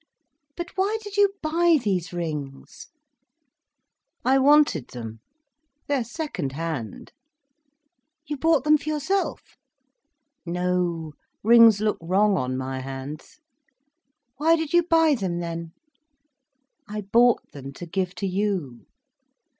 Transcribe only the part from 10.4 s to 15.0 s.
"No. Rings look wrong on my hands." "Why did you